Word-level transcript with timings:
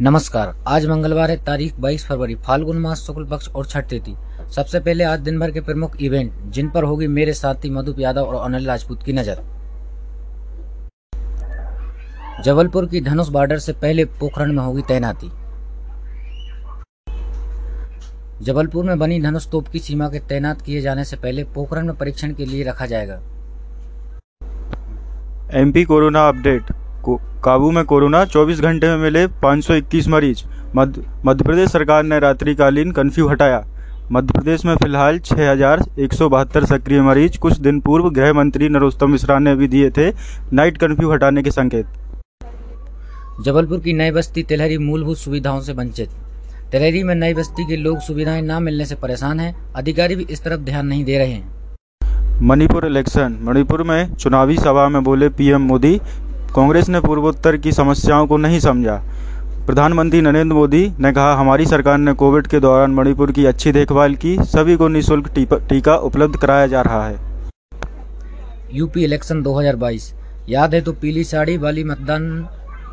नमस्कार, 0.00 0.54
आज 0.66 0.86
मंगलवार 0.86 1.30
है, 1.30 1.36
तारीख 1.44 1.74
22 1.80 2.06
फरवरी, 2.06 2.34
फाल्गुन 2.36 2.78
मास, 2.78 3.00
शुक्ल 3.06 3.24
पक्ष 3.24 3.48
और 3.48 3.66
छठ 3.66 3.88
तिथि। 3.88 4.14
सबसे 4.54 4.80
पहले 4.80 5.04
आज 5.04 5.20
दिन 5.20 5.38
भर 5.40 5.50
के 5.50 5.60
प्रमुख 5.60 5.96
इवेंट 6.02 6.32
जिन 6.52 6.70
पर 6.70 6.84
होगी 6.84 7.06
मेरे 7.08 7.32
साथी 7.32 7.70
मधुप 7.70 8.00
यादव 8.00 8.22
और 8.22 8.44
अनिल 8.44 8.66
राजपूत 8.66 9.02
की 9.02 9.12
नज़र। 9.12 9.42
जबलपुर 12.44 12.86
की 12.86 13.00
धनुष 13.00 13.28
बॉर्डर 13.28 13.58
से 13.58 13.72
पहले 13.72 14.04
पोखरण 14.04 14.52
में 14.52 14.62
होगी 14.62 14.82
तैनाती। 14.82 15.30
जबलपुर 18.42 18.84
में 18.84 18.98
बनी 18.98 19.20
धनुष 19.22 19.50
तोप 19.50 19.68
की 19.68 19.78
सीमा 19.78 20.08
के 20.08 20.18
तैनात 20.28 20.62
किए 20.62 20.80
जाने 20.80 21.04
से 21.04 21.16
पहले 21.16 21.44
पोखरण 21.44 21.86
में 21.86 21.96
परीक्षण 21.96 22.34
के 22.34 22.46
लिए 22.46 22.64
रखा 22.64 22.86
जाएगा। 22.86 23.20
एमपी 25.52 25.84
कोरोना 25.84 26.28
अपडेट 26.28 26.72
काबू 27.10 27.70
में 27.70 27.84
कोरोना 27.84 28.24
24 28.24 28.60
घंटे 28.60 28.86
में 28.86 28.96
मिले 28.96 29.26
521 29.26 30.08
मरीज़। 30.08 30.44
मध्य 30.76 31.44
प्रदेश 31.44 31.70
सरकार 31.70 32.02
ने 32.02 32.18
रात्रिकालीन 32.20 32.92
कर्फ्यू 32.92 33.28
हटाया। 33.28 33.64
मध्य 34.12 34.32
प्रदेश 34.32 34.64
में 34.64 34.74
फ़िलहाल 34.76 35.18
छः 35.18 35.50
हज़ार 35.50 35.84
एक 35.98 36.12
सौ 36.12 36.28
बहत्तर 36.28 36.64
सक्रिय 36.64 37.00
मरीज़। 37.02 37.38
कुछ 37.38 37.58
दिन 37.58 37.80
पूर्व 37.80 38.10
गृह 38.10 38.32
मंत्री 38.32 38.68
नरोत्तम 38.68 39.10
मिश्रा 39.10 39.38
ने 39.38 39.54
भी 39.54 39.68
दिए 39.68 39.90
थे 39.90 40.10
नाइट 40.52 40.78
कर्फ्यू 40.78 41.12
हटाने 41.12 41.42
के 41.42 41.50
संकेत। 41.50 41.86
जबलपुर 43.44 43.80
की 43.80 43.92
नई 43.92 44.10
बस्ती 44.10 44.42
तेलहरी 44.42 44.78
मूलभूत 44.78 45.16
सुविधाओं 45.16 45.60
से 45.60 45.72
वंचित। 45.72 46.08
तेलहरी 46.72 47.02
में 47.02 47.14
नई 47.14 47.34
बस्ती 47.34 47.64
के 47.64 47.76
लोग 47.76 47.98
सुविधाएँ 48.00 48.42
न 48.42 48.62
मिलने 48.62 48.84
से 48.84 48.94
परेशान 48.94 49.40
हैं। 49.40 49.54
अधिकारी 49.76 50.16
भी 50.16 50.26
इस 50.30 50.44
तरफ़ 50.44 50.60
ध्यान 50.60 50.86
नहीं 50.86 51.04
दे 51.04 51.18
रहे 51.18 51.32
हैं। 51.32 51.52
मणिपुर 52.42 52.86
इलेक्शन। 52.86 53.38
मणिपुर 53.42 53.82
में 53.82 54.14
चुनावी 54.14 54.56
सभा 54.56 54.88
में 54.88 55.02
बोले 55.04 55.28
पीएम 55.28 55.62
मोदी 55.62 56.00
कांग्रेस 56.54 56.88
ने 56.88 57.00
पूर्वोत्तर 57.00 57.56
की 57.56 57.70
समस्याओं 57.72 58.26
को 58.26 58.36
नहीं 58.36 58.58
समझा। 58.60 58.96
प्रधानमंत्री 59.66 60.20
नरेंद्र 60.20 60.54
मोदी 60.54 60.82
ने 61.00 61.12
कहा, 61.12 61.34
हमारी 61.34 61.66
सरकार 61.66 61.98
ने 61.98 62.12
कोविड 62.12 62.46
के 62.46 62.60
दौरान 62.60 62.90
मणिपुर 62.90 63.32
की 63.32 63.44
अच्छी 63.46 63.72
देखभाल 63.72 64.14
की, 64.14 64.36
सभी 64.42 64.76
को 64.76 64.88
निःशुल्क 64.88 65.28
टीका 65.68 65.96
उपलब्ध 65.96 66.36
कराया 66.36 66.66
जा 66.66 66.82
रहा 66.82 67.06
है। 67.06 67.18
यूपी 68.72 69.04
इलेक्शन 69.04 69.42
2022 69.42 70.12
याद 70.48 70.74
है 70.74 70.80
तो 70.80 70.92
पीली 70.92 71.24
साड़ी 71.24 71.56
वाली 71.56 71.84
मतदान 71.84 72.48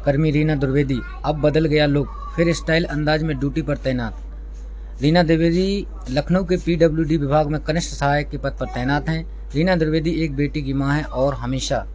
कर्मी 0.06 0.32
रीना 0.32 0.56
द्विवेदी। 0.56 1.00
अब 1.26 1.42
बदल 1.42 1.66
गया 1.66 1.86
लुक, 1.86 2.08
फिर 2.36 2.54
स्टाइल 2.54 2.84
अंदाज 2.86 3.24
में 3.24 3.38
ड्यूटी 3.40 3.62
पर 3.62 3.78
तैनात। 3.78 5.02
रीना 5.02 5.24
द्विवेदी 5.24 5.86
लखनऊ 6.10 6.44
के 6.44 6.58
पीडब्ल्यूडी 6.58 7.18
विभाग 7.18 7.48
में 7.48 7.60
कनिष्ठ 7.62 7.96
सहायक 7.96 8.30
के 8.30 8.38
पद 8.38 8.58
पर 8.60 8.74
तैनात 8.74 9.10
हैं। 9.10 9.24
रीना 9.56 9.76
द्विवेदी 9.76 10.12
एक 10.24 10.36
बेटी 10.36 10.62
की 10.62 10.74
माँ 10.74 10.94
है 10.94 11.04
और 11.04 11.34
हमेशा। 11.34 11.86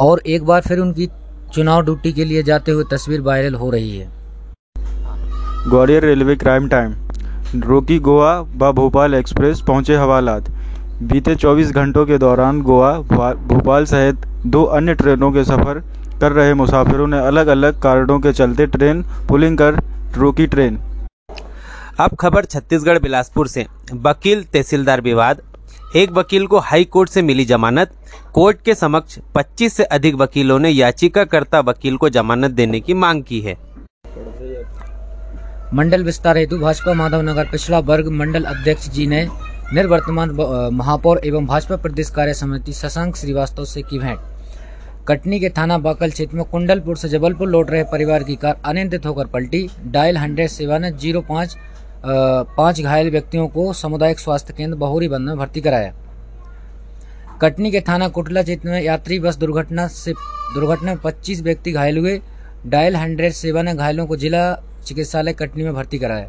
और 0.00 0.20
एक 0.26 0.44
बार 0.44 0.60
फिर 0.60 0.78
उनकी 0.78 1.08
चुनाव 1.54 1.82
ड्यूटी 1.84 2.12
के 2.12 2.24
लिए 2.24 2.42
जाते 2.42 2.72
हुए 2.72 2.84
तस्वीर 2.90 3.20
वायरल 3.20 3.54
हो 3.54 3.70
रही 3.70 3.96
है। 3.98 4.10
ग्वालियर 5.68 6.04
रेलवे 6.04 6.36
क्राइम 6.36 6.68
टाइम 6.68 6.94
रोकी 7.60 7.98
गोवा 7.98 8.38
व 8.40 8.72
भोपाल 8.72 9.14
एक्सप्रेस 9.14 9.60
पहुँचे 9.60 9.96
हवालात। 9.96 10.50
बीते 11.02 11.34
24 11.36 11.70
घंटों 11.72 12.04
के 12.06 12.18
दौरान 12.18 12.60
गोवा 12.62 12.92
भोपाल 13.00 13.84
सहित 13.84 14.26
दो 14.46 14.62
अन्य 14.64 14.94
ट्रेनों 14.94 15.30
के 15.32 15.44
सफ़र 15.44 15.82
कर 16.20 16.32
रहे 16.32 16.54
मुसाफिरों 16.54 17.06
ने 17.06 17.18
अलग 17.26 17.46
अलग 17.46 17.80
कारणों 17.82 18.18
के 18.20 18.32
चलते 18.32 18.66
ट्रेन 18.66 19.02
पुलिंग 19.28 19.58
कर 19.58 19.80
रोकी 20.16 20.46
ट्रेन। 20.46 20.78
अब 22.00 22.16
खबर 22.20 22.44
छत्तीसगढ़ 22.44 22.98
बिलासपुर 22.98 23.48
से। 23.48 23.66
वकील 23.94 24.42
तहसीलदार 24.44 25.00
विवाद 25.00 25.42
एक 25.96 26.10
वकील 26.12 26.46
को 26.46 26.58
हाई 26.58 26.84
कोर्ट 26.84 27.10
से 27.10 27.20
मिली 27.22 27.44
जमानत। 27.44 27.90
कोर्ट 28.34 28.60
के 28.62 28.74
समक्ष 28.74 29.18
25 29.34 29.72
से 29.72 29.84
अधिक 29.84 30.14
वकीलों 30.14 30.58
ने 30.58 30.70
याचिकाकर्ता 30.70 31.60
वकील 31.60 31.96
को 31.96 32.08
जमानत 32.08 32.50
देने 32.50 32.80
की 32.80 32.94
मांग 32.94 33.22
की 33.22 33.40
है। 33.40 33.56
मंडल 35.74 36.04
विस्तार 36.04 36.36
हेतु 36.38 36.58
भाजपा 36.58 36.94
माधव 36.94 37.22
नगर 37.22 37.48
पिछड़ा 37.50 37.78
वर्ग 37.80 38.08
मंडल 38.12 38.44
अध्यक्ष 38.44 38.88
जी 38.88 39.06
ने 39.06 39.26
निर्वर्तमान 39.74 40.30
महापौर 40.74 41.20
एवं 41.24 41.46
भाजपा 41.46 41.76
प्रदेश 41.76 42.10
कार्य 42.10 42.34
समिति 42.34 42.72
शशांक 42.72 43.16
श्रीवास्तव 43.16 43.64
से 43.64 43.82
की 43.82 43.98
भेंट। 43.98 44.18
कटनी 45.08 45.40
के 45.40 45.48
थाना 45.48 45.78
बाकल 45.78 46.10
क्षेत्र 46.10 46.36
में 46.36 46.44
कुंडलपुर 46.44 46.96
से 46.96 47.08
जबलपुर 47.08 47.48
लौट 47.48 47.70
रहे 47.70 47.82
परिवार 47.92 48.22
की 48.22 48.36
कार 48.36 48.60
अनियंत्रित 48.64 49.06
होकर 49.06 49.26
पलटी। 49.26 49.68
डायल 49.86 50.16
हंड्रेड 50.16 50.48
सेवन 50.48 50.90
ज़ीरो 50.90 51.20
पाँच 51.20 51.56
पाँच 52.06 52.80
घायल 52.80 53.10
व्यक्तियों 53.10 53.46
को 53.48 53.72
सामुदायिक 53.72 54.18
स्वास्थ्य 54.18 54.54
केंद्र 54.56 54.76
बहुरी 54.78 55.08
बंद 55.08 55.28
में 55.28 55.38
भर्ती 55.38 55.60
कराया। 55.60 55.94
कटनी 57.40 57.70
के 57.70 57.80
थाना 57.80 58.08
कुटला 58.08 58.42
क्षेत्र 58.42 58.68
में 58.68 58.80
यात्री 58.82 59.18
बस 59.20 59.36
दुर्घटना 59.36 59.86
से, 59.88 60.12
दुर्घटना 60.54 60.94
में 60.94 61.00
25 61.02 61.42
व्यक्ति 61.42 61.72
घायल 61.72 61.98
हुए। 61.98 62.20
डायल 62.66 62.96
हंड्रेड 62.96 63.32
सेवा 63.32 63.62
ने 63.62 63.74
घायलों 63.74 64.06
को 64.06 64.16
जिला 64.16 64.42
चिकित्सालय 64.86 65.32
कटनी 65.32 65.64
में 65.64 65.74
भर्ती 65.74 65.98
कराया। 65.98 66.28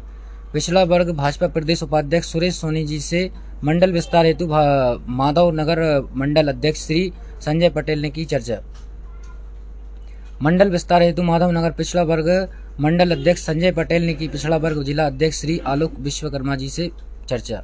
पिछला 0.52 0.82
वर्ग 0.84 1.10
भाजपा 1.16 1.48
प्रदेश 1.48 1.82
उपाध्यक्ष 1.82 2.32
सुरेश 2.32 2.54
सोनी 2.54 2.84
जी 2.84 3.00
से 3.00 3.30
मंडल 3.64 3.92
विस्तार 3.92 4.26
हेतु 4.26 4.46
माधव 4.46 5.50
नगर 5.54 5.80
मंडल 6.16 6.48
अध्यक्ष 6.48 6.86
श्री 6.86 7.12
संजय 7.40 7.68
पटेल 7.70 8.00
ने 8.02 8.10
की 8.10 8.24
चर्चा। 8.24 8.56
मंडल 10.42 10.70
विस्तार 10.70 11.02
हेतु 11.02 11.22
माधव 11.22 11.50
नगर 11.50 11.70
पिछड़ा 11.70 12.02
वर्ग, 12.02 12.28
मंडल 12.80 13.10
अध्यक्ष 13.12 13.42
संजय 13.42 13.72
पटेल 13.72 14.02
ने 14.02 14.14
की 14.14 14.28
पिछड़ा 14.28 14.56
वर्ग 14.56 14.82
जिला 14.82 15.06
अध्यक्ष 15.06 15.40
श्री 15.40 15.58
आलोक 15.58 15.98
विश्वकर्मा 15.98 16.56
जी 16.56 16.68
से 16.68 16.90
चर्चा। 17.28 17.62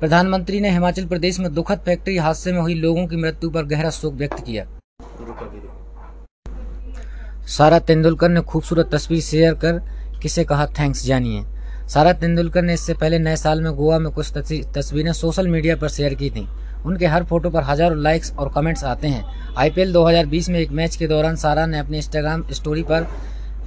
प्रधानमंत्री 0.00 0.60
ने 0.60 0.70
हिमाचल 0.70 1.06
प्रदेश 1.06 1.40
में 1.40 1.52
दुखद 1.54 1.78
फैक्ट्री 1.78 2.16
हादसे 2.16 2.52
में 2.52 2.60
हुई 2.60 2.74
लोगों 2.74 3.06
की 3.06 3.16
मृत्यु 3.16 3.50
पर 3.50 3.64
गहरा 3.64 3.90
शोक 3.90 4.14
व्यक्त 4.14 4.44
किया। 4.46 4.66
सारा 7.48 7.78
तेंदुलकर 7.78 8.28
ने 8.28 8.40
खूबसूरत 8.40 8.90
तस्वीर 8.92 9.20
शेयर 9.20 9.54
कर 9.54 9.82
किसे 10.22 10.44
कहा, 10.44 10.66
थैंक्स 10.66 11.04
जानिए। 11.06 11.44
सारा 11.86 12.12
तेंदुलकर 12.14 12.62
ने 12.62 12.74
इससे 12.74 12.94
पहले 12.94 13.18
नए 13.18 13.36
साल 13.36 13.60
में 13.60 13.72
गोवा 13.72 13.98
में 13.98 14.10
कुछ 14.12 14.32
तस्वीरें 14.74 15.12
सोशल 15.12 15.48
मीडिया 15.48 15.76
पर 15.76 15.88
शेयर 15.90 16.14
की 16.14 16.30
थी। 16.30 16.46
उनके 16.86 17.06
हर 17.06 17.24
फ़ोटो 17.24 17.50
पर 17.50 17.62
हज़ारों 17.62 17.98
लाइक्स 17.98 18.32
और 18.32 18.52
कमेंट्स 18.54 18.84
आते 18.84 19.08
हैं। 19.08 19.54
आईपीएल 19.58 19.92
2020 19.92 20.48
में 20.48 20.58
एक 20.60 20.70
मैच 20.72 20.96
के 20.96 21.06
दौरान 21.06 21.36
सारा 21.36 21.66
ने 21.66 21.78
अपने 21.78 21.96
इंस्टाग्राम 21.96 22.44
स्टोरी 22.52 22.82
पर 22.82 23.06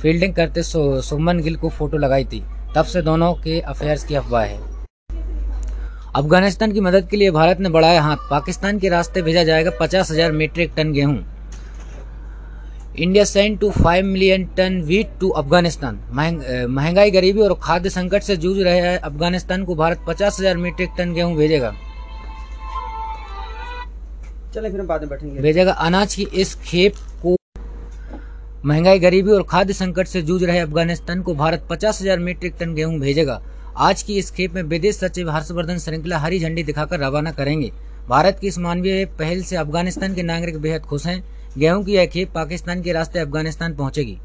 फील्डिंग 0.01 0.33
करते 0.35 0.63
सुमन 0.63 1.39
गिल 1.41 1.55
को 1.55 1.69
फ़ोटो 1.69 1.97
लगाई 1.97 2.25
थी। 2.25 2.43
तब 2.75 2.85
से 2.85 3.01
दोनों 3.01 3.33
के 3.35 3.59
अफेयर्स 3.61 4.03
की 4.03 4.15
अफवाह 4.15 4.43
है। 4.43 4.59
अफ़गानिस्तान 6.15 6.71
की 6.71 6.81
मदद 6.81 7.07
के 7.09 7.17
लिए 7.17 7.31
भारत 7.31 7.59
ने 7.59 7.69
बढ़ाया 7.69 8.01
हाथ। 8.01 8.29
पाकिस्तान 8.29 8.79
के 8.79 8.89
रास्ते 8.89 9.21
भेजा 9.21 9.43
जाएगा 9.43 9.71
पचास 9.79 10.11
हज़ार 10.11 10.31
मीट्रिक 10.33 10.73
टन 10.77 10.91
गेहूँ। 10.93 11.17
India 12.97 13.23
send 13.25 13.57
to 13.59 13.69
five 13.71 14.05
million 14.05 14.45
ton 14.57 14.81
wheat 14.81 15.07
to 15.19 15.27
Afghanistan 15.31 15.99
महँगाई 16.69 17.11
गरीबी 17.11 17.41
और 17.41 17.53
खाद्य 17.63 17.89
संकट 17.89 18.23
से 18.23 18.37
जूझ 18.37 18.57
रहे 18.57 18.95
अफ़गानिस्तान 18.97 19.65
को 19.65 19.75
भारत 19.75 19.99
पचास 20.07 20.39
हज़ार 20.39 20.57
मीट्रिक 20.57 20.89
टन 20.97 21.13
गेहूँ 21.13 21.35
भेजेगा। 21.37 21.73
चले 24.55 24.69
फिर 24.69 24.81
बाद 24.83 25.01
में 25.01 25.09
बैठेंगे। 25.09 25.41
भेजेगा। 25.41 25.71
अनाज 25.71 26.15
की 26.15 26.27
इस 26.35 26.55
खेप 26.63 26.95
को 27.23 27.35
महँगाई 28.65 28.99
गरीबी 28.99 29.31
और 29.31 29.43
खाद्य 29.49 29.73
संकट 29.73 30.07
से 30.07 30.21
जूझ 30.23 30.43
रहे 30.43 30.59
अफ़गानिस्तान 30.59 31.21
को 31.21 31.35
भारत 31.35 31.67
पचास 31.69 32.01
हज़ार 32.01 32.19
मीट्रिक 32.19 32.55
टन 32.59 32.73
गेहूँ 32.75 32.99
भेजेगा। 32.99 33.41
आज 33.79 34.03
की 34.03 34.17
इस 34.17 34.31
खेप 34.31 34.53
में 34.53 34.63
विदेश 34.65 34.97
सचिव 34.97 35.29
हर्षवर्धन 35.31 35.77
श्रृंखला 35.79 36.17
हरी 36.17 36.39
झंडी 36.39 36.63
दिखाकर 36.63 36.99
रवाना 36.99 37.31
करेंगे। 37.33 37.71
भारत 38.09 38.37
की 38.41 38.47
इस 38.47 38.57
मानवीय 38.59 39.05
पहल 39.19 39.41
से 39.43 39.55
अफ़गानिस्तान 39.57 40.15
के 40.15 40.23
नागरिक 40.25 40.57
बेहद 40.59 40.81
खुश 40.83 41.05
हैं। 41.05 41.23
गेहूँ 41.57 41.83
की 41.83 41.93
यह 41.93 42.05
खेप 42.05 42.31
पाकिस्तान 42.33 42.81
के 42.81 42.93
रास्ते 42.93 43.19
अफ़गानिस्तान 43.19 43.75
पहुंचेगी। 43.75 44.17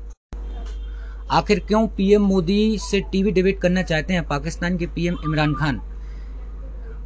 आखिर 1.31 1.61
क्यों 1.61 1.87
पीएम 1.89 2.23
मोदी 2.23 2.79
से 2.81 3.01
टीवी 3.13 3.31
डिबेट 3.31 3.61
करना 3.61 3.83
चाहते 3.83 4.15
हैं 4.15 4.27
पाकिस्तान 4.29 4.77
के 4.79 4.87
पीएम 4.87 5.17
इमरान 5.25 5.55
खान? 5.55 5.81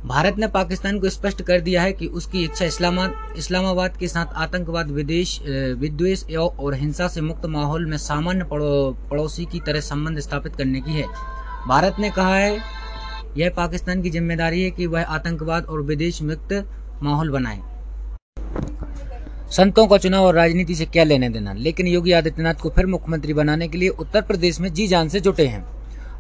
भारत 0.07 0.39
ने 0.39 0.47
पाकिस्तान 0.49 0.99
को 1.01 1.09
स्पष्ट 1.09 1.43
कर 1.43 1.61
दिया 1.61 1.83
है 1.83 1.93
कि 1.93 2.07
उसकी 2.09 2.43
इच्छा 2.45 2.65
इस्लामा 2.65 3.09
इस्लामाबाद 3.39 3.97
के 3.97 4.09
साथ 4.09 4.35
आतंकवाद 4.37 4.91
विदेश 4.91 5.39
विद्वेष 5.79 6.25
और 6.37 6.75
हिंसा 6.75 7.09
से 7.09 7.21
मुक्त 7.21 7.47
माहौल 7.47 7.87
में 7.87 7.97
सामान्य 7.99 8.45
पड़ो, 8.45 8.93
पड़ोसी 9.11 9.45
की 9.45 9.61
तरह 9.61 9.81
संबंध 9.83 10.19
स्थापित 10.21 10.57
करने 10.57 10.81
की 10.81 10.93
है। 10.93 11.07
भारत 11.69 11.97
ने 12.01 12.11
कहा 12.11 12.37
है 12.37 12.59
यह 13.37 13.53
पाकिस्तान 13.57 14.03
की 14.03 14.11
ज़िम्मेदारी 14.11 14.63
है 14.63 14.71
कि 14.71 14.87
वह 14.87 15.05
आतंकवाद 15.05 15.65
और 15.65 15.83
विदेश 15.83 16.23
मुक्त 16.23 16.53
माहौल 17.03 17.31
बनाए। 17.31 17.61
संतों 19.53 19.87
का 19.87 19.99
चुनाव 19.99 20.25
और 20.25 20.35
राजनीति 20.35 20.75
से 20.75 20.85
क्या 20.85 21.05
लेने 21.05 21.29
देना? 21.29 21.53
लेकिन 21.53 21.87
योगी 21.87 22.13
आदित्यनाथ 22.13 22.55
को 22.55 22.71
फिर 22.71 22.87
मुख्यमंत्री 22.87 23.35
बनाने 23.35 23.69
के 23.69 23.79
लिए 23.79 23.89
उत्तर 23.89 24.23
प्रदेश 24.23 24.61
में 24.61 24.73
जी 24.75 24.87
जान 24.87 25.09
से 25.09 25.21
जुटे 25.21 25.47
हैं। 25.47 25.65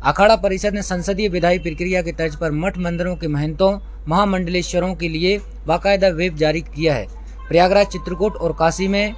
अखाड़ा 0.02 0.36
परिषद 0.36 0.74
ने 0.74 0.82
संसदीय 0.82 1.28
विधायी 1.28 1.58
प्रक्रिया 1.58 2.02
के 2.02 2.12
तर्ज 2.12 2.36
पर 2.36 2.50
मठ 2.50 2.78
मंदिरों 2.78 3.16
के 3.16 3.28
महंतों, 3.28 3.78
महामंडलेश्वरों 4.08 4.94
के 4.94 5.08
लिए 5.08 5.40
बाकायदा 5.66 6.08
वेब 6.08 6.36
जारी 6.36 6.60
किया 6.60 6.94
है। 6.94 7.06
प्रयागराज, 7.48 7.86
चित्रकूट 7.86 8.36
और 8.36 8.52
काशी 8.52 8.88
में 8.88 9.14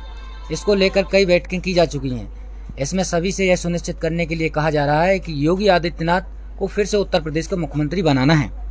इसको 0.52 0.74
लेकर 0.74 1.04
कई 1.12 1.26
बैठकें 1.26 1.60
की 1.60 1.74
जा 1.74 1.84
चुकी 1.84 2.08
हैं। 2.08 2.76
इसमें 2.76 3.04
सभी 3.04 3.32
से 3.32 3.46
यह 3.46 3.56
सुनिश्चित 3.56 3.98
करने 3.98 4.26
के 4.26 4.34
लिए 4.34 4.48
कहा 4.48 4.70
जा 4.70 4.86
रहा 4.86 5.02
है 5.02 5.18
कि 5.18 5.46
योगी 5.46 5.68
आदित्यनाथ 5.68 6.20
को 6.58 6.66
फिर 6.66 6.86
से 6.86 6.96
उत्तर 6.96 7.20
प्रदेश 7.20 7.46
का 7.46 7.56
मुख्यमंत्री 7.56 8.02
बनाना 8.02 8.34
है। 8.34 8.67